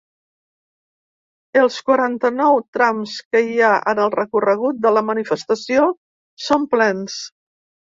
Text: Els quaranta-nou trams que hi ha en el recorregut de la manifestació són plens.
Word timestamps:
Els 1.65 1.77
quaranta-nou 1.91 2.57
trams 2.79 3.15
que 3.29 3.45
hi 3.51 3.63
ha 3.63 3.71
en 3.95 4.05
el 4.09 4.13
recorregut 4.19 4.83
de 4.89 4.97
la 4.99 5.09
manifestació 5.15 5.89
són 6.51 6.71
plens. 6.77 7.25